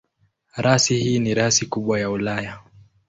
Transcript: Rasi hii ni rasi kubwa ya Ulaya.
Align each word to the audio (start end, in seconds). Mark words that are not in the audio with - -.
Rasi 0.55 0.97
hii 0.97 1.19
ni 1.19 1.33
rasi 1.33 1.65
kubwa 1.65 1.99
ya 1.99 2.09
Ulaya. 2.09 2.59